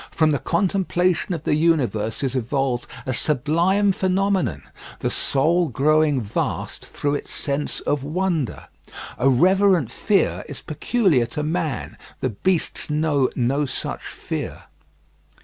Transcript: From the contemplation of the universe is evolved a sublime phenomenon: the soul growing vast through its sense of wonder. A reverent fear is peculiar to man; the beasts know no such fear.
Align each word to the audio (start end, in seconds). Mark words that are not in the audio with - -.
From 0.09 0.31
the 0.31 0.39
contemplation 0.39 1.31
of 1.35 1.43
the 1.43 1.53
universe 1.53 2.23
is 2.23 2.35
evolved 2.35 2.87
a 3.05 3.13
sublime 3.13 3.91
phenomenon: 3.91 4.63
the 4.97 5.11
soul 5.11 5.67
growing 5.69 6.19
vast 6.19 6.83
through 6.83 7.13
its 7.13 7.31
sense 7.31 7.81
of 7.81 8.03
wonder. 8.03 8.65
A 9.19 9.29
reverent 9.29 9.91
fear 9.91 10.43
is 10.49 10.59
peculiar 10.63 11.27
to 11.27 11.43
man; 11.43 11.99
the 12.19 12.29
beasts 12.29 12.89
know 12.89 13.29
no 13.35 13.67
such 13.67 14.01
fear. 14.01 14.63